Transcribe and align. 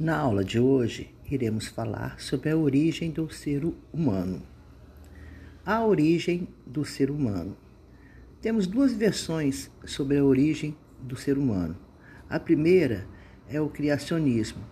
Na 0.00 0.16
aula 0.16 0.42
de 0.42 0.58
hoje, 0.58 1.14
iremos 1.30 1.66
falar 1.66 2.18
sobre 2.18 2.48
a 2.48 2.56
origem 2.56 3.10
do 3.10 3.30
ser 3.30 3.62
humano. 3.92 4.40
A 5.62 5.84
origem 5.84 6.48
do 6.66 6.86
ser 6.86 7.10
humano. 7.10 7.54
Temos 8.40 8.66
duas 8.66 8.94
versões 8.94 9.70
sobre 9.84 10.16
a 10.16 10.24
origem 10.24 10.74
do 11.02 11.16
ser 11.16 11.36
humano. 11.36 11.76
A 12.30 12.40
primeira 12.40 13.06
é 13.46 13.60
o 13.60 13.68
criacionismo. 13.68 14.64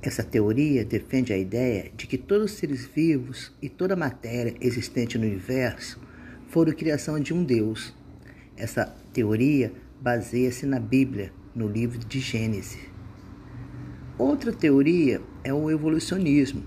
Essa 0.00 0.24
teoria 0.24 0.82
defende 0.82 1.34
a 1.34 1.36
ideia 1.36 1.92
de 1.94 2.06
que 2.06 2.16
todos 2.16 2.52
os 2.52 2.56
seres 2.56 2.86
vivos 2.86 3.52
e 3.60 3.68
toda 3.68 3.92
a 3.92 3.98
matéria 3.98 4.56
existente 4.62 5.18
no 5.18 5.26
universo 5.26 6.00
foram 6.48 6.72
criação 6.72 7.20
de 7.20 7.34
um 7.34 7.44
Deus. 7.44 7.94
Essa 8.56 8.86
teoria 9.12 9.70
baseia-se 10.00 10.64
na 10.64 10.80
Bíblia, 10.80 11.34
no 11.54 11.68
livro 11.68 11.98
de 11.98 12.18
Gênesis. 12.18 12.89
Outra 14.20 14.52
teoria 14.52 15.22
é 15.42 15.50
o 15.50 15.70
evolucionismo. 15.70 16.62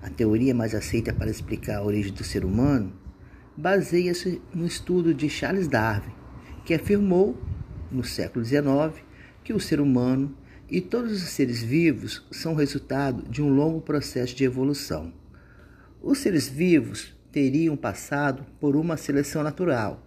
A 0.00 0.08
teoria 0.08 0.54
mais 0.54 0.74
aceita 0.74 1.12
para 1.12 1.30
explicar 1.30 1.76
a 1.76 1.84
origem 1.84 2.10
do 2.10 2.24
ser 2.24 2.42
humano 2.42 2.90
baseia-se 3.54 4.40
no 4.54 4.64
estudo 4.64 5.12
de 5.12 5.28
Charles 5.28 5.68
Darwin, 5.68 6.14
que 6.64 6.72
afirmou, 6.72 7.38
no 7.92 8.02
século 8.02 8.42
XIX, 8.42 9.04
que 9.44 9.52
o 9.52 9.60
ser 9.60 9.78
humano 9.78 10.34
e 10.66 10.80
todos 10.80 11.22
os 11.22 11.28
seres 11.28 11.62
vivos 11.62 12.26
são 12.30 12.54
resultado 12.54 13.28
de 13.28 13.42
um 13.42 13.54
longo 13.54 13.82
processo 13.82 14.34
de 14.34 14.44
evolução. 14.44 15.12
Os 16.00 16.16
seres 16.16 16.48
vivos 16.48 17.14
teriam 17.30 17.76
passado 17.76 18.42
por 18.58 18.74
uma 18.74 18.96
seleção 18.96 19.42
natural, 19.42 20.02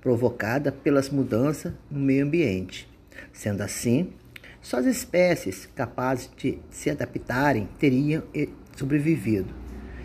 provocada 0.00 0.70
pelas 0.70 1.10
mudanças 1.10 1.72
no 1.90 1.98
meio 1.98 2.24
ambiente. 2.24 2.88
Sendo 3.32 3.62
assim, 3.62 4.12
só 4.66 4.78
as 4.78 4.86
espécies 4.86 5.64
capazes 5.76 6.28
de 6.36 6.58
se 6.70 6.90
adaptarem 6.90 7.68
teriam 7.78 8.24
sobrevivido. 8.76 9.54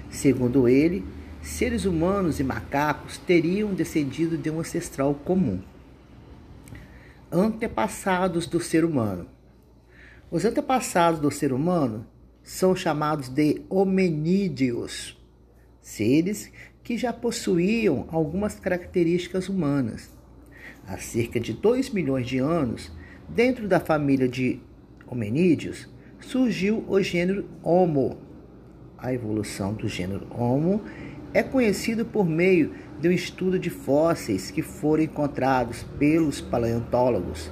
Segundo 0.07 0.67
ele, 0.67 1.03
seres 1.41 1.85
humanos 1.85 2.39
e 2.39 2.43
macacos 2.43 3.17
teriam 3.17 3.73
descendido 3.73 4.37
de 4.37 4.51
um 4.51 4.59
ancestral 4.59 5.15
comum. 5.15 5.59
Antepassados 7.31 8.45
do 8.45 8.59
ser 8.59 8.85
humano. 8.85 9.25
Os 10.29 10.45
antepassados 10.45 11.19
do 11.19 11.31
ser 11.31 11.51
humano 11.51 12.05
são 12.43 12.75
chamados 12.75 13.29
de 13.29 13.63
hominídeos, 13.67 15.19
seres 15.81 16.51
que 16.83 16.99
já 16.99 17.11
possuíam 17.11 18.05
algumas 18.11 18.59
características 18.59 19.49
humanas. 19.49 20.11
Há 20.85 20.99
cerca 20.99 21.39
de 21.39 21.51
2 21.51 21.89
milhões 21.89 22.27
de 22.27 22.37
anos, 22.37 22.91
Dentro 23.33 23.65
da 23.65 23.79
família 23.79 24.27
de 24.27 24.59
hominídeos 25.07 25.87
surgiu 26.19 26.83
o 26.85 27.01
gênero 27.01 27.45
Homo. 27.63 28.17
A 28.97 29.13
evolução 29.13 29.73
do 29.73 29.87
gênero 29.87 30.27
Homo 30.37 30.81
é 31.33 31.41
conhecido 31.41 32.03
por 32.03 32.25
meio 32.25 32.73
de 32.99 33.07
um 33.07 33.11
estudo 33.11 33.57
de 33.57 33.69
fósseis 33.69 34.51
que 34.51 34.61
foram 34.61 35.03
encontrados 35.03 35.83
pelos 35.97 36.41
paleontólogos. 36.41 37.49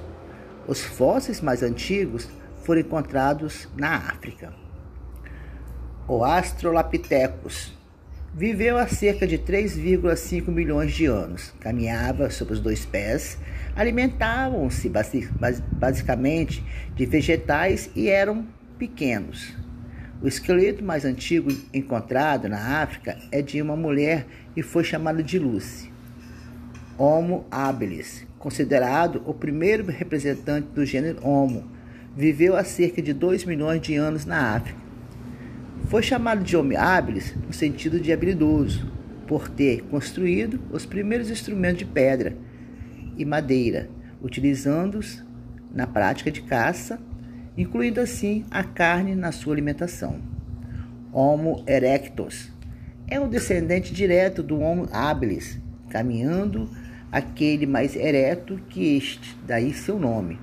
Os 0.68 0.82
fósseis 0.82 1.40
mais 1.40 1.62
antigos 1.62 2.28
foram 2.62 2.82
encontrados 2.82 3.66
na 3.74 3.96
África. 3.96 4.52
O 6.06 6.22
Astrolapithecus 6.22 7.72
Viveu 8.32 8.78
há 8.78 8.86
cerca 8.86 9.26
de 9.26 9.36
3,5 9.36 10.48
milhões 10.52 10.92
de 10.92 11.04
anos. 11.04 11.52
Caminhava 11.58 12.30
sobre 12.30 12.54
os 12.54 12.60
dois 12.60 12.86
pés, 12.86 13.36
alimentavam-se 13.74 14.88
basicamente 15.72 16.64
de 16.94 17.06
vegetais 17.06 17.90
e 17.94 18.08
eram 18.08 18.46
pequenos. 18.78 19.52
O 20.22 20.28
esqueleto 20.28 20.84
mais 20.84 21.04
antigo 21.04 21.50
encontrado 21.74 22.48
na 22.48 22.80
África 22.80 23.18
é 23.32 23.42
de 23.42 23.60
uma 23.60 23.74
mulher 23.74 24.24
e 24.56 24.62
foi 24.62 24.84
chamado 24.84 25.24
de 25.24 25.36
Lucy. 25.36 25.90
Homo 26.96 27.46
habilis, 27.50 28.24
considerado 28.38 29.22
o 29.26 29.34
primeiro 29.34 29.84
representante 29.90 30.68
do 30.68 30.86
gênero 30.86 31.18
Homo, 31.26 31.68
viveu 32.16 32.54
há 32.54 32.62
cerca 32.62 33.02
de 33.02 33.12
2 33.12 33.44
milhões 33.44 33.80
de 33.80 33.96
anos 33.96 34.24
na 34.24 34.54
África 34.54 34.89
foi 35.88 36.02
chamado 36.02 36.42
de 36.42 36.56
homem 36.56 36.76
habilis 36.76 37.34
no 37.46 37.52
sentido 37.52 38.00
de 38.00 38.12
habilidoso, 38.12 38.90
por 39.26 39.48
ter 39.48 39.82
construído 39.82 40.60
os 40.72 40.84
primeiros 40.84 41.30
instrumentos 41.30 41.78
de 41.78 41.84
pedra 41.84 42.36
e 43.16 43.24
madeira, 43.24 43.88
utilizando-os 44.20 45.24
na 45.72 45.86
prática 45.86 46.30
de 46.30 46.42
caça, 46.42 46.98
incluindo 47.56 48.00
assim 48.00 48.44
a 48.50 48.64
carne 48.64 49.14
na 49.14 49.30
sua 49.30 49.54
alimentação. 49.54 50.20
Homo 51.12 51.62
erectus 51.66 52.50
é 53.08 53.18
o 53.18 53.28
descendente 53.28 53.92
direto 53.92 54.42
do 54.42 54.60
Homo 54.60 54.88
habilis, 54.92 55.60
caminhando 55.88 56.70
aquele 57.10 57.66
mais 57.66 57.96
ereto 57.96 58.60
que 58.68 58.96
este, 58.96 59.36
daí 59.46 59.72
seu 59.72 59.98
nome. 59.98 60.38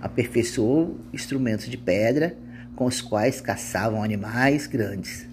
Aperfeiçoou 0.00 1.00
instrumentos 1.12 1.66
de 1.66 1.76
pedra, 1.76 2.36
com 2.78 2.84
os 2.84 3.00
quais 3.00 3.40
caçavam 3.40 4.04
animais 4.04 4.68
grandes. 4.68 5.26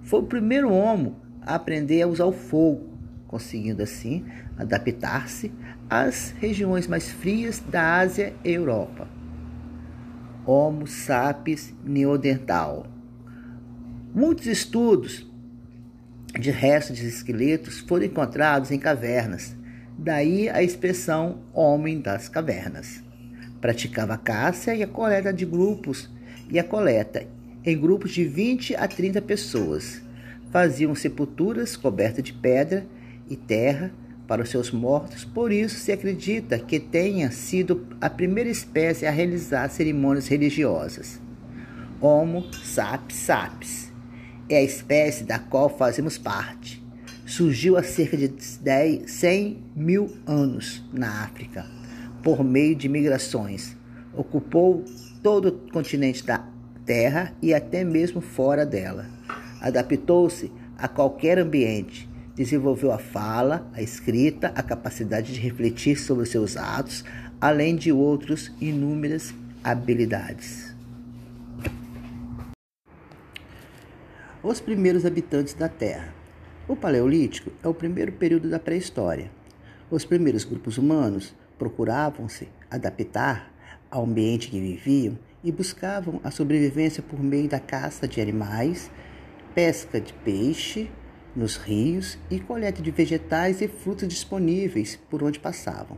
Foi 0.00 0.20
o 0.20 0.26
primeiro 0.26 0.72
homo 0.72 1.20
a 1.42 1.54
aprender 1.54 2.00
a 2.00 2.06
usar 2.06 2.24
o 2.24 2.32
fogo, 2.32 2.88
conseguindo 3.26 3.82
assim 3.82 4.24
adaptar-se 4.56 5.52
às 5.90 6.30
regiões 6.38 6.86
mais 6.86 7.10
frias 7.10 7.60
da 7.60 7.98
Ásia 7.98 8.32
e 8.42 8.52
Europa. 8.52 9.06
Homo 10.46 10.86
sapiens 10.86 11.74
neandertal. 11.84 12.86
Muitos 14.14 14.46
estudos 14.46 15.30
de 16.40 16.50
restos 16.50 16.96
de 16.96 17.06
esqueletos 17.06 17.80
foram 17.80 18.06
encontrados 18.06 18.70
em 18.70 18.78
cavernas, 18.78 19.54
daí 19.98 20.48
a 20.48 20.62
expressão 20.62 21.42
homem 21.52 22.00
das 22.00 22.30
cavernas. 22.30 23.04
Praticava 23.60 24.14
a 24.14 24.18
caça 24.18 24.74
e 24.74 24.82
a 24.82 24.86
coleta 24.86 25.34
de 25.34 25.44
grupos 25.44 26.16
e 26.50 26.58
a 26.58 26.64
coleta 26.64 27.26
em 27.64 27.78
grupos 27.78 28.12
de 28.12 28.24
20 28.24 28.74
a 28.76 28.88
30 28.88 29.20
pessoas. 29.22 30.00
Faziam 30.50 30.94
sepulturas 30.94 31.76
cobertas 31.76 32.24
de 32.24 32.32
pedra 32.32 32.86
e 33.28 33.36
terra 33.36 33.92
para 34.26 34.42
os 34.42 34.50
seus 34.50 34.70
mortos, 34.70 35.24
por 35.24 35.50
isso 35.50 35.76
se 35.76 35.90
acredita 35.90 36.58
que 36.58 36.78
tenha 36.78 37.30
sido 37.30 37.86
a 38.00 38.10
primeira 38.10 38.50
espécie 38.50 39.06
a 39.06 39.10
realizar 39.10 39.68
cerimônias 39.70 40.28
religiosas. 40.28 41.20
Homo 42.00 42.44
sapiens 42.52 43.20
sapiens 43.20 43.92
é 44.48 44.58
a 44.58 44.62
espécie 44.62 45.24
da 45.24 45.38
qual 45.38 45.68
fazemos 45.68 46.16
parte. 46.16 46.82
Surgiu 47.26 47.76
há 47.76 47.82
cerca 47.82 48.16
de 48.16 48.28
10, 48.28 49.10
100 49.10 49.58
mil 49.76 50.16
anos 50.26 50.82
na 50.92 51.24
África, 51.24 51.66
por 52.22 52.42
meio 52.42 52.74
de 52.74 52.88
migrações. 52.88 53.76
Ocupou 54.14 54.84
todo 55.28 55.48
o 55.48 55.70
continente 55.70 56.24
da 56.24 56.42
Terra 56.86 57.34
e 57.42 57.52
até 57.52 57.84
mesmo 57.84 58.18
fora 58.18 58.64
dela. 58.64 59.04
Adaptou-se 59.60 60.50
a 60.78 60.88
qualquer 60.88 61.38
ambiente, 61.38 62.08
desenvolveu 62.34 62.90
a 62.90 62.98
fala, 62.98 63.70
a 63.74 63.82
escrita, 63.82 64.50
a 64.54 64.62
capacidade 64.62 65.34
de 65.34 65.38
refletir 65.38 65.98
sobre 65.98 66.24
seus 66.24 66.56
atos, 66.56 67.04
além 67.38 67.76
de 67.76 67.92
outras 67.92 68.50
inúmeras 68.58 69.34
habilidades. 69.62 70.74
Os 74.42 74.60
primeiros 74.60 75.04
habitantes 75.04 75.52
da 75.52 75.68
Terra. 75.68 76.14
O 76.66 76.74
Paleolítico 76.74 77.52
é 77.62 77.68
o 77.68 77.74
primeiro 77.74 78.12
período 78.12 78.48
da 78.48 78.58
pré-história. 78.58 79.30
Os 79.90 80.06
primeiros 80.06 80.44
grupos 80.44 80.78
humanos 80.78 81.34
procuravam 81.58 82.30
se 82.30 82.48
adaptar 82.70 83.57
ao 83.90 84.04
ambiente 84.04 84.48
que 84.48 84.60
viviam 84.60 85.18
e 85.42 85.52
buscavam 85.52 86.20
a 86.24 86.30
sobrevivência 86.30 87.02
por 87.02 87.22
meio 87.22 87.48
da 87.48 87.60
caça 87.60 88.06
de 88.06 88.20
animais, 88.20 88.90
pesca 89.54 90.00
de 90.00 90.12
peixe 90.12 90.90
nos 91.34 91.56
rios 91.56 92.18
e 92.30 92.40
coleta 92.40 92.82
de 92.82 92.90
vegetais 92.90 93.60
e 93.60 93.68
frutos 93.68 94.08
disponíveis 94.08 94.98
por 95.08 95.22
onde 95.22 95.38
passavam. 95.38 95.96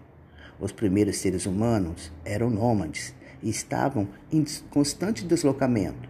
Os 0.59 0.73
primeiros 0.73 1.17
seres 1.17 1.47
humanos 1.47 2.12
eram 2.25 2.50
nômades 2.50 3.14
e 3.43 3.49
estavam 3.49 4.09
em 4.31 4.44
constante 4.69 5.25
deslocamento, 5.25 6.09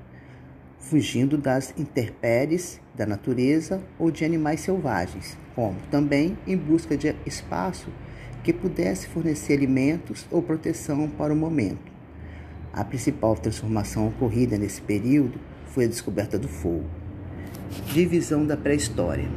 fugindo 0.78 1.38
das 1.38 1.72
intempéries 1.78 2.81
da 2.94 3.06
natureza 3.06 3.81
ou 3.99 4.10
de 4.10 4.25
animais 4.25 4.60
selvagens, 4.60 5.38
como 5.54 5.78
também 5.90 6.37
em 6.46 6.56
busca 6.56 6.96
de 6.96 7.14
espaço 7.25 7.88
que 8.42 8.52
pudesse 8.52 9.06
fornecer 9.06 9.54
alimentos 9.54 10.26
ou 10.31 10.42
proteção 10.42 11.08
para 11.08 11.32
o 11.32 11.37
momento. 11.37 11.90
A 12.72 12.84
principal 12.84 13.37
transformação 13.37 14.08
ocorrida 14.08 14.56
nesse 14.56 14.81
período 14.81 15.38
foi 15.66 15.84
a 15.84 15.88
descoberta 15.88 16.38
do 16.38 16.48
fogo. 16.48 16.87
Divisão 17.92 18.46
da 18.46 18.56
pré-história. 18.56 19.28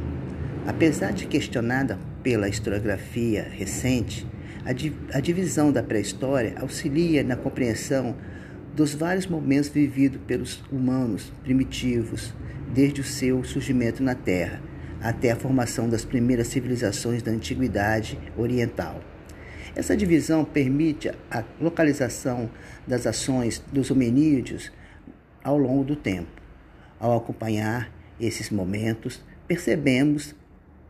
Apesar 0.66 1.12
de 1.12 1.26
questionada 1.26 1.98
pela 2.22 2.48
historiografia 2.48 3.46
recente, 3.50 4.26
a, 4.64 4.72
di 4.72 4.92
a 5.12 5.20
divisão 5.20 5.70
da 5.70 5.82
pré-história 5.82 6.54
auxilia 6.58 7.22
na 7.22 7.36
compreensão 7.36 8.16
dos 8.74 8.94
vários 8.94 9.26
momentos 9.26 9.68
vividos 9.68 10.20
pelos 10.26 10.64
humanos 10.72 11.32
primitivos, 11.42 12.34
desde 12.72 13.00
o 13.00 13.04
seu 13.04 13.44
surgimento 13.44 14.02
na 14.02 14.14
Terra 14.14 14.60
até 15.04 15.30
a 15.30 15.36
formação 15.36 15.86
das 15.86 16.02
primeiras 16.02 16.46
civilizações 16.46 17.22
da 17.22 17.30
Antiguidade 17.30 18.18
Oriental. 18.38 19.02
Essa 19.76 19.94
divisão 19.94 20.46
permite 20.46 21.12
a 21.30 21.44
localização 21.60 22.48
das 22.86 23.06
ações 23.06 23.62
dos 23.70 23.90
hominídeos 23.90 24.72
ao 25.42 25.58
longo 25.58 25.84
do 25.84 25.94
tempo. 25.94 26.30
Ao 26.98 27.14
acompanhar 27.14 27.92
esses 28.18 28.48
momentos, 28.48 29.22
percebemos 29.46 30.34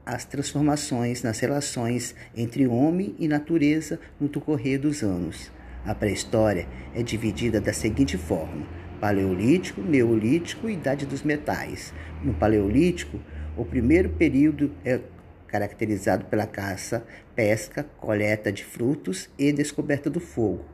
as 0.06 0.24
transformações 0.24 1.24
nas 1.24 1.40
relações 1.40 2.14
entre 2.36 2.68
homem 2.68 3.16
e 3.18 3.26
natureza 3.26 3.98
no 4.20 4.28
decorrer 4.28 4.78
dos 4.78 5.02
anos. 5.02 5.50
A 5.84 5.92
pré-história 5.92 6.68
é 6.94 7.02
dividida 7.02 7.60
da 7.60 7.72
seguinte 7.72 8.16
forma: 8.16 8.64
Paleolítico, 9.04 9.82
Neolítico 9.82 10.66
e 10.66 10.72
Idade 10.72 11.04
dos 11.04 11.22
Metais. 11.22 11.92
No 12.22 12.32
Paleolítico, 12.32 13.20
o 13.54 13.62
primeiro 13.62 14.08
período 14.08 14.72
é 14.82 14.98
caracterizado 15.46 16.24
pela 16.24 16.46
caça, 16.46 17.06
pesca, 17.36 17.84
coleta 17.98 18.50
de 18.50 18.64
frutos 18.64 19.28
e 19.38 19.52
descoberta 19.52 20.08
do 20.08 20.20
fogo. 20.20 20.64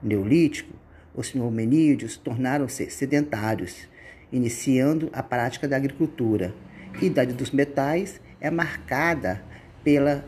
Neolítico, 0.00 0.74
os 1.12 1.34
hominídeos 1.34 2.16
tornaram-se 2.16 2.88
sedentários, 2.88 3.88
iniciando 4.30 5.10
a 5.12 5.20
prática 5.20 5.66
da 5.66 5.74
agricultura. 5.74 6.54
Idade 7.02 7.32
dos 7.32 7.50
Metais 7.50 8.20
é 8.40 8.48
marcada 8.48 9.42
pela, 9.82 10.24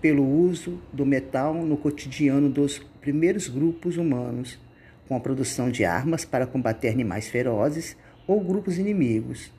pelo 0.00 0.26
uso 0.26 0.80
do 0.90 1.04
metal 1.04 1.52
no 1.52 1.76
cotidiano 1.76 2.48
dos 2.48 2.78
primeiros 3.02 3.46
grupos 3.46 3.98
humanos, 3.98 4.58
com 5.08 5.16
a 5.16 5.20
produção 5.20 5.70
de 5.70 5.84
armas 5.84 6.24
para 6.24 6.46
combater 6.46 6.88
animais 6.88 7.28
ferozes 7.28 7.96
ou 8.26 8.40
grupos 8.40 8.78
inimigos. 8.78 9.52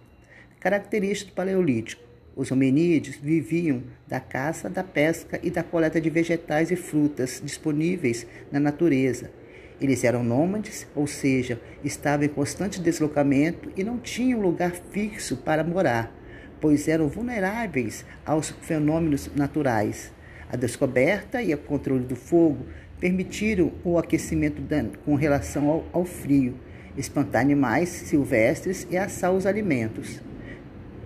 Característica 0.59 1.31
do 1.31 1.35
Paleolítico: 1.35 2.03
os 2.35 2.51
hominídeos 2.51 3.17
viviam 3.17 3.83
da 4.07 4.19
caça, 4.19 4.69
da 4.69 4.83
pesca 4.83 5.39
e 5.43 5.49
da 5.49 5.63
coleta 5.63 5.99
de 5.99 6.09
vegetais 6.09 6.71
e 6.71 6.75
frutas 6.75 7.41
disponíveis 7.43 8.27
na 8.51 8.59
natureza. 8.59 9.31
Eles 9.79 10.03
eram 10.03 10.23
nômades, 10.23 10.87
ou 10.95 11.05
seja, 11.05 11.61
estavam 11.83 12.25
em 12.25 12.29
constante 12.29 12.81
deslocamento 12.81 13.71
e 13.75 13.83
não 13.83 13.99
tinham 13.99 14.41
lugar 14.41 14.71
fixo 14.91 15.37
para 15.37 15.63
morar 15.63 16.17
pois 16.59 16.87
eram 16.87 17.07
vulneráveis 17.07 18.05
aos 18.25 18.49
fenômenos 18.49 19.29
naturais. 19.35 20.11
A 20.49 20.55
descoberta 20.55 21.41
e 21.41 21.53
o 21.53 21.57
controle 21.57 22.05
do 22.05 22.15
fogo 22.15 22.65
permitiram 22.99 23.71
o 23.83 23.97
aquecimento 23.97 24.61
com 25.05 25.15
relação 25.15 25.69
ao, 25.69 25.85
ao 25.93 26.05
frio, 26.05 26.55
espantar 26.97 27.41
animais 27.41 27.89
silvestres 27.89 28.87
e 28.89 28.97
assar 28.97 29.31
os 29.31 29.45
alimentos. 29.45 30.21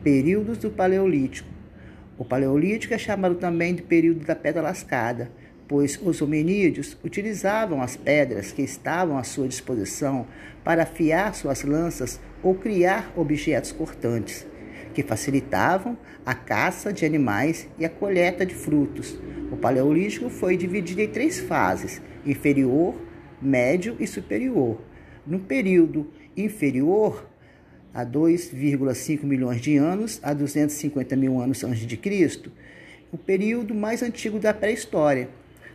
Períodos 0.04 0.58
do 0.58 0.70
Paleolítico. 0.70 1.50
O 2.18 2.26
Paleolítico 2.26 2.94
é 2.94 2.98
chamado 2.98 3.36
também 3.36 3.76
de 3.76 3.82
período 3.82 4.26
da 4.26 4.36
pedra 4.36 4.62
lascada, 4.62 5.32
pois 5.68 6.00
os 6.02 6.22
hominídeos 6.22 6.98
utilizavam 7.04 7.82
as 7.82 7.96
pedras 7.96 8.52
que 8.52 8.62
estavam 8.62 9.18
à 9.18 9.24
sua 9.24 9.48
disposição 9.48 10.28
para 10.64 10.84
afiar 10.84 11.34
suas 11.34 11.64
lanças 11.64 12.20
ou 12.44 12.56
criar 12.56 13.12
objetos 13.16 13.72
cortantes 13.72 14.46
que 14.92 15.04
facilitavam 15.04 15.98
a 16.26 16.34
caça 16.34 16.92
de 16.92 17.06
animais 17.06 17.68
e 17.80 17.86
a 17.86 17.90
colheita 17.90 18.46
de 18.46 18.54
frutos. 18.54 19.18
O 19.52 19.58
Paleolítico 19.58 20.30
foi 20.30 20.56
dividido 20.56 21.02
em 21.02 21.08
três 21.08 21.40
fases: 21.40 22.02
inferior, 22.26 22.96
médio 23.42 23.96
e 24.00 24.08
superior. 24.08 24.82
No 25.26 25.40
período 25.40 26.08
inferior, 26.36 27.28
a 27.94 28.06
2,5 28.06 29.24
milhões 29.24 29.62
de 29.62 29.78
anos 29.78 30.20
a 30.24 30.34
250 30.34 31.16
mil 31.16 31.40
anos 31.40 31.64
antes 31.64 31.86
de 31.86 31.98
Cristo, 31.98 32.52
o 33.12 33.18
período 33.18 33.76
mais 33.76 34.02
antigo 34.02 34.40
da 34.40 34.54
pré-história. 34.54 35.30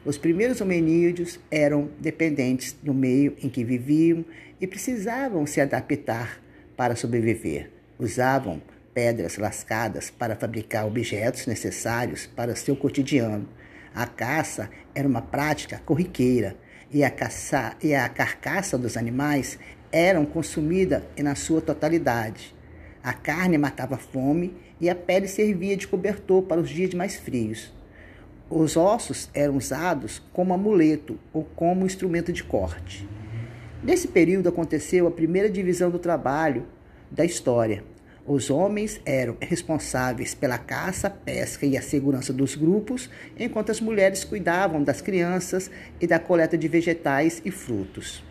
Os 0.05 0.17
primeiros 0.17 0.61
hominídeos 0.61 1.39
eram 1.51 1.91
dependentes 2.01 2.75
do 2.81 2.95
meio 2.95 3.37
em 3.43 3.49
que 3.49 3.65
viviam 3.65 4.25
e 4.61 4.67
precisavam 4.67 5.45
se 5.45 5.61
adaptar 5.61 6.41
para 6.77 6.95
sobreviver. 6.95 7.71
Usavam 7.99 8.63
pedras 8.97 9.37
lascadas 9.37 10.09
para 10.09 10.35
fabricar 10.35 10.87
objetos 10.87 11.47
necessários 11.47 12.27
para 12.27 12.57
seu 12.57 12.75
cotidiano. 12.75 13.47
A 13.95 14.07
caça 14.07 14.71
era 14.95 15.07
uma 15.07 15.21
prática 15.21 15.83
corriqueira 15.85 16.57
e 16.91 17.05
a, 17.05 17.11
caça, 17.11 17.77
e 17.83 17.95
a 17.95 18.09
carcaça 18.09 18.79
dos 18.79 18.97
animais 18.97 19.59
eram 19.93 20.25
consumida 20.25 21.07
na 21.19 21.35
sua 21.35 21.61
totalidade. 21.61 22.57
A 23.03 23.13
carne 23.13 23.59
matava 23.59 23.97
a 23.97 23.99
fome 23.99 24.57
e 24.81 24.89
a 24.89 24.95
pele 24.95 25.29
servia 25.29 25.77
de 25.77 25.87
cobertor 25.87 26.45
para 26.45 26.63
os 26.63 26.71
dias 26.71 26.95
mais 26.95 27.17
frios. 27.17 27.75
Os 28.49 28.79
ossos 28.79 29.29
eram 29.35 29.59
usados 29.59 30.23
como 30.33 30.55
amuleto 30.55 31.19
ou 31.35 31.45
como 31.45 31.85
instrumento 31.85 32.33
de 32.33 32.43
corte. 32.43 33.07
Nesse 33.83 34.09
período 34.09 34.49
aconteceu 34.49 35.07
a 35.07 35.11
primeira 35.11 35.51
divisão 35.51 35.91
do 35.91 35.99
trabalho 35.99 36.65
da 37.11 37.27
história, 37.27 37.85
os 38.27 38.51
homens 38.51 39.01
eram 39.05 39.37
responsáveis 39.41 40.35
pela 40.35 40.59
caça, 40.59 41.09
pesca 41.09 41.65
e 41.65 41.77
a 41.77 41.83
segurança 41.83 42.33
dos 42.33 42.57
grupos, 42.57 43.09
enquanto 43.39 43.71
as 43.71 43.81
mulheres 43.81 44.25
cuidavam 44.25 44.83
das 44.83 45.01
crianças 45.01 45.71
e 46.01 46.07
da 46.07 46.19
coleta 46.19 46.59
de 46.59 46.67
vegetais 46.67 47.41
e 47.45 47.53
frutos. 47.53 48.25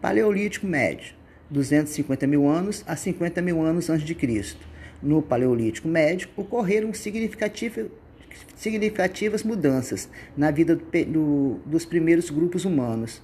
Paleolítico 0.00 0.66
Médio, 0.66 1.14
250 1.48 2.26
mil 2.26 2.48
anos 2.48 2.82
a 2.86 2.96
50 2.96 3.40
mil 3.40 3.62
anos 3.62 3.88
antes 3.88 4.04
de 4.04 4.16
Cristo. 4.16 4.66
No 5.00 5.22
Paleolítico 5.22 5.86
Médio 5.86 6.28
ocorreram 6.36 6.92
significativas 6.92 9.44
mudanças 9.44 10.08
na 10.36 10.50
vida 10.50 10.74
do, 10.74 10.84
do, 11.04 11.60
dos 11.64 11.84
primeiros 11.84 12.30
grupos 12.30 12.64
humanos, 12.64 13.22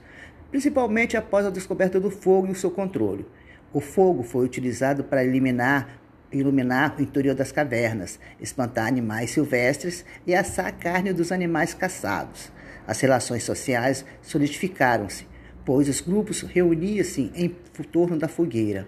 principalmente 0.51 1.17
após 1.17 1.45
a 1.45 1.51
descoberta 1.51 1.99
do 1.99 2.11
fogo 2.11 2.47
e 2.47 2.53
o 2.53 2.55
seu 2.55 2.71
controle. 2.71 3.27
O 3.73 3.81
fogo 3.81 4.25
foi 4.25 4.45
utilizado 4.45 5.05
para 5.05 5.25
eliminar 5.25 6.01
iluminar 6.33 6.97
o 6.99 7.03
interior 7.03 7.35
das 7.35 7.51
cavernas, 7.51 8.19
espantar 8.41 8.87
animais 8.87 9.31
silvestres 9.31 10.05
e 10.27 10.35
assar 10.35 10.67
a 10.67 10.73
carne 10.73 11.13
dos 11.13 11.33
animais 11.33 11.75
caçados. 11.75 12.53
As 12.87 13.01
relações 13.01 13.43
sociais 13.43 14.05
solidificaram-se, 14.23 15.27
pois 15.65 15.89
os 15.89 16.01
grupos 16.01 16.43
reuniam-se 16.43 17.33
em 17.35 17.49
torno 17.91 18.17
da 18.17 18.29
fogueira. 18.29 18.87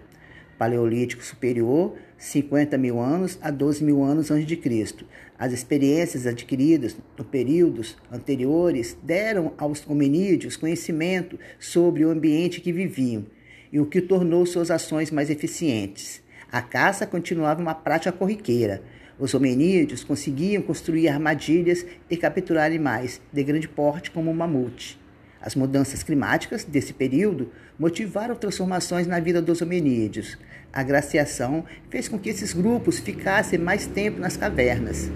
Paleolítico 0.58 1.24
Superior, 1.24 1.96
50 2.16 2.78
mil 2.78 3.00
anos 3.00 3.38
a 3.42 3.50
12 3.50 3.82
mil 3.82 4.02
anos 4.04 4.30
antes 4.30 4.46
de 4.46 4.56
Cristo. 4.56 5.04
As 5.36 5.52
experiências 5.52 6.26
adquiridas 6.26 6.96
no 7.18 7.24
períodos 7.24 7.96
anteriores 8.10 8.96
deram 9.02 9.52
aos 9.58 9.84
hominídeos 9.88 10.56
conhecimento 10.56 11.38
sobre 11.58 12.04
o 12.04 12.10
ambiente 12.10 12.60
que 12.60 12.72
viviam 12.72 13.26
e 13.72 13.80
o 13.80 13.86
que 13.86 14.00
tornou 14.00 14.44
suas 14.44 14.70
ações 14.70 15.10
mais 15.10 15.30
eficientes. 15.30 16.22
A 16.50 16.60
caça 16.60 17.06
continuava 17.06 17.62
uma 17.62 17.74
prática 17.74 18.12
corriqueira. 18.12 18.82
Os 19.18 19.32
hominídeos 19.32 20.04
conseguiam 20.04 20.62
construir 20.62 21.08
armadilhas 21.08 21.86
e 22.10 22.16
capturar 22.16 22.66
animais 22.66 23.20
de 23.32 23.42
grande 23.42 23.66
porte 23.66 24.10
como 24.10 24.30
o 24.30 24.34
mamute. 24.34 25.00
As 25.40 25.54
mudanças 25.56 26.02
climáticas 26.02 26.62
desse 26.64 26.92
período 26.92 27.50
motivaram 27.78 28.36
transformações 28.36 29.06
na 29.06 29.18
vida 29.18 29.40
dos 29.40 29.62
hominídeos. 29.62 30.38
A 30.72 30.82
glaciação 30.82 31.64
fez 31.90 32.06
com 32.08 32.18
que 32.18 32.28
esses 32.28 32.52
grupos 32.52 32.98
ficassem 32.98 33.58
mais 33.58 33.86
tempo 33.86 34.20
nas 34.20 34.36
cavernas. 34.36 35.10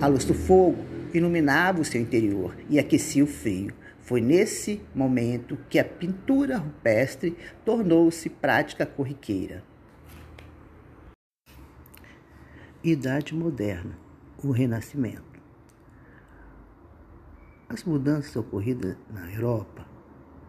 A 0.00 0.06
luz 0.06 0.24
do 0.24 0.34
fogo 0.34 0.78
iluminava 1.12 1.80
o 1.80 1.84
seu 1.84 2.00
interior 2.00 2.54
e 2.68 2.78
aquecia 2.78 3.24
o 3.24 3.26
frio. 3.26 3.72
Foi 4.04 4.20
nesse 4.20 4.82
momento 4.94 5.56
que 5.68 5.78
a 5.78 5.84
pintura 5.84 6.58
rupestre 6.58 7.36
tornou-se 7.64 8.28
prática 8.28 8.84
corriqueira. 8.84 9.64
Idade 12.82 13.34
Moderna 13.34 14.04
o 14.42 14.50
Renascimento. 14.50 15.40
As 17.66 17.82
mudanças 17.82 18.36
ocorridas 18.36 18.94
na 19.10 19.32
Europa, 19.32 19.86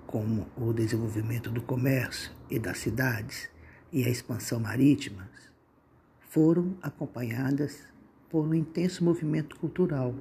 como 0.06 0.46
o 0.58 0.74
desenvolvimento 0.74 1.50
do 1.50 1.62
comércio 1.62 2.34
e 2.50 2.60
das 2.60 2.80
cidades 2.80 3.50
e 3.90 4.04
a 4.04 4.10
expansão 4.10 4.60
marítima, 4.60 5.30
foram 6.20 6.76
acompanhadas 6.82 7.88
por 8.30 8.46
um 8.46 8.54
intenso 8.54 9.02
movimento 9.02 9.56
cultural. 9.56 10.14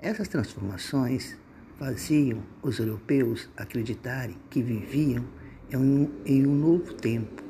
Essas 0.00 0.26
transformações 0.26 1.38
faziam 1.78 2.42
os 2.60 2.78
europeus 2.78 3.48
acreditarem 3.56 4.36
que 4.50 4.60
viviam 4.60 5.24
em 5.70 5.76
um, 5.76 6.10
em 6.26 6.46
um 6.46 6.54
novo 6.54 6.92
tempo, 6.94 7.42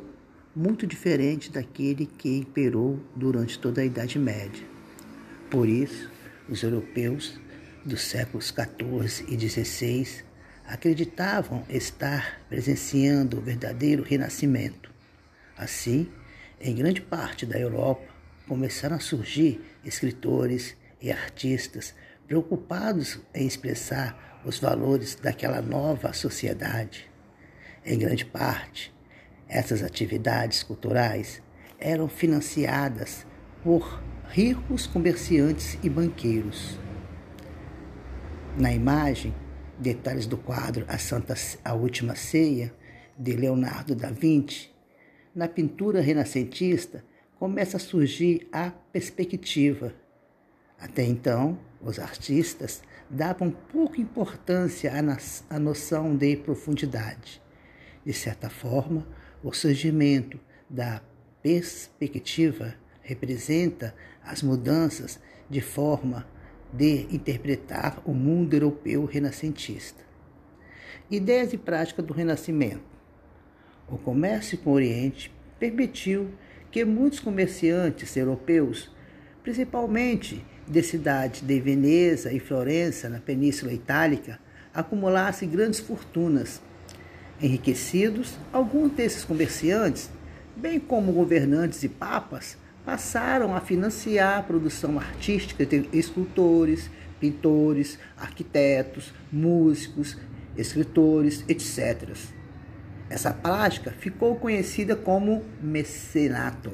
muito 0.54 0.86
diferente 0.86 1.50
daquele 1.50 2.04
que 2.04 2.36
imperou 2.36 3.00
durante 3.16 3.58
toda 3.58 3.80
a 3.80 3.84
Idade 3.84 4.18
Média. 4.18 4.66
Por 5.50 5.68
isso, 5.68 6.10
os 6.48 6.62
europeus 6.62 7.40
dos 7.84 8.02
séculos 8.02 8.52
XIV 8.52 9.24
e 9.28 9.48
XVI 9.48 10.24
acreditavam 10.66 11.64
estar 11.68 12.42
presenciando 12.48 13.38
o 13.38 13.40
verdadeiro 13.40 14.02
renascimento. 14.02 14.92
Assim, 15.56 16.08
em 16.60 16.74
grande 16.74 17.00
parte 17.00 17.46
da 17.46 17.58
Europa, 17.58 18.06
começaram 18.46 18.96
a 18.96 19.00
surgir 19.00 19.60
escritores 19.84 20.76
e 21.00 21.10
artistas 21.10 21.94
preocupados 22.28 23.18
em 23.34 23.46
expressar 23.46 24.40
os 24.44 24.58
valores 24.60 25.14
daquela 25.14 25.62
nova 25.62 26.12
sociedade. 26.12 27.10
Em 27.84 27.98
grande 27.98 28.26
parte, 28.26 28.94
essas 29.48 29.82
atividades 29.82 30.62
culturais 30.62 31.42
eram 31.80 32.06
financiadas 32.06 33.26
por 33.64 34.02
ricos 34.28 34.86
comerciantes 34.86 35.78
e 35.82 35.88
banqueiros. 35.88 36.78
Na 38.58 38.72
imagem, 38.72 39.34
detalhes 39.78 40.26
do 40.26 40.36
quadro 40.36 40.84
A 40.86 40.98
Santa 40.98 41.34
a 41.64 41.72
Última 41.72 42.14
Ceia 42.14 42.74
de 43.18 43.32
Leonardo 43.32 43.94
da 43.94 44.10
Vinci, 44.10 44.70
na 45.34 45.48
pintura 45.48 46.00
renascentista 46.00 47.02
começa 47.38 47.78
a 47.78 47.80
surgir 47.80 48.48
a 48.52 48.70
perspectiva. 48.70 49.94
Até 50.78 51.04
então, 51.04 51.58
os 51.80 51.98
artistas 51.98 52.82
davam 53.08 53.50
pouca 53.50 54.00
importância 54.00 54.92
à 55.48 55.58
noção 55.58 56.16
de 56.16 56.36
profundidade. 56.36 57.40
De 58.04 58.12
certa 58.12 58.50
forma, 58.50 59.06
o 59.42 59.52
surgimento 59.52 60.38
da 60.68 61.00
perspectiva 61.42 62.74
representa 63.02 63.94
as 64.22 64.42
mudanças 64.42 65.18
de 65.48 65.60
forma 65.60 66.26
de 66.72 67.06
interpretar 67.14 68.02
o 68.04 68.12
mundo 68.12 68.54
europeu 68.54 69.04
renascentista. 69.06 70.04
Ideias 71.10 71.54
e 71.54 71.56
práticas 71.56 72.04
do 72.04 72.12
Renascimento. 72.12 72.82
O 73.88 73.96
comércio 73.96 74.58
com 74.58 74.70
o 74.70 74.74
Oriente 74.74 75.34
permitiu 75.58 76.30
que 76.70 76.84
muitos 76.84 77.20
comerciantes 77.20 78.14
europeus, 78.14 78.94
principalmente 79.42 80.44
de 80.66 80.82
cidades 80.82 81.40
de 81.40 81.60
Veneza 81.60 82.32
e 82.32 82.38
Florença, 82.38 83.08
na 83.08 83.18
Península 83.18 83.72
Itálica, 83.72 84.38
acumulassem 84.74 85.48
grandes 85.48 85.80
fortunas. 85.80 86.60
Enriquecidos, 87.40 88.36
alguns 88.52 88.92
desses 88.92 89.24
comerciantes, 89.24 90.10
bem 90.56 90.78
como 90.78 91.12
governantes 91.12 91.82
e 91.84 91.88
papas, 91.88 92.58
passaram 92.84 93.54
a 93.54 93.60
financiar 93.60 94.38
a 94.38 94.42
produção 94.42 94.98
artística 94.98 95.64
de 95.64 95.88
escultores, 95.92 96.90
pintores, 97.20 97.98
arquitetos, 98.16 99.12
músicos, 99.30 100.16
escritores, 100.56 101.44
etc. 101.48 102.16
Essa 103.08 103.32
prática 103.32 103.90
ficou 103.90 104.36
conhecida 104.36 104.96
como 104.96 105.44
mecenato. 105.62 106.72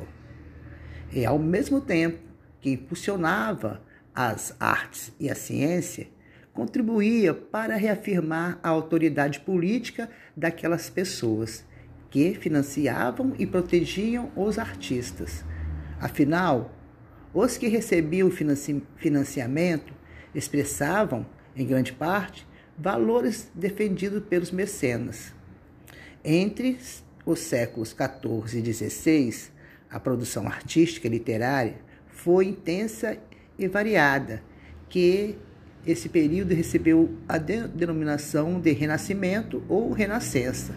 E 1.12 1.25
ao 1.25 1.38
mesmo 1.38 1.80
tempo 1.80 2.24
que 2.64 2.71
impulsionava 2.71 3.83
as 4.14 4.56
artes 4.59 5.12
e 5.21 5.28
a 5.28 5.35
ciência, 5.35 6.09
contribuía 6.50 7.35
para 7.35 7.76
reafirmar 7.76 8.59
a 8.62 8.71
autoridade 8.71 9.40
política 9.40 10.09
daquelas 10.35 10.88
pessoas 10.88 11.62
que 12.11 12.33
financiavam 12.33 13.35
e 13.38 13.47
protegiam 13.47 14.33
os 14.35 14.59
artistas 14.59 15.44
Afinal, 16.00 16.75
os 17.35 17.59
que 17.59 17.68
recebiam 17.68 18.30
financiamento 18.30 19.92
expressavam, 20.35 21.26
em 21.54 21.66
grande 21.66 21.92
parte, 21.92 22.47
valores 22.78 23.50
defendidos 23.54 24.23
pelos 24.25 24.50
mecenas. 24.50 25.35
Entre 26.25 26.78
os 27.26 27.40
séculos 27.40 27.90
XIV 27.90 28.59
e 28.59 28.73
XVI, 28.73 29.50
a 29.90 30.00
produção 30.00 30.47
artística 30.47 31.06
e 31.06 31.11
literária 31.11 31.84
foi 32.14 32.47
intensa 32.47 33.18
e 33.59 33.68
variada, 33.68 34.42
que 34.88 35.37
esse 35.87 36.09
período 36.09 36.54
recebeu 36.54 37.14
a 37.28 37.37
denominação 37.37 38.59
de 38.59 38.73
Renascimento 38.73 39.62
ou 39.68 39.92
Renascença. 39.92 40.75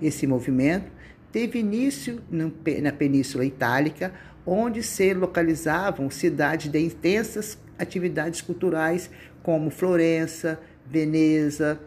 Esse 0.00 0.26
movimento 0.26 0.90
teve 1.30 1.60
início 1.60 2.20
na 2.30 2.92
Península 2.92 3.46
Itálica, 3.46 4.12
onde 4.44 4.82
se 4.82 5.14
localizavam 5.14 6.10
cidades 6.10 6.70
de 6.70 6.78
intensas 6.78 7.56
atividades 7.78 8.42
culturais, 8.42 9.10
como 9.42 9.70
Florença, 9.70 10.60
Veneza. 10.84 11.80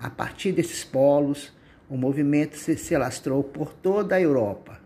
A 0.00 0.10
partir 0.10 0.52
desses 0.52 0.82
polos, 0.82 1.52
o 1.88 1.96
movimento 1.96 2.56
se, 2.56 2.94
alastrou 2.94 3.44
por 3.44 3.72
toda 3.72 4.16
a 4.16 4.20
Europa. 4.20 4.77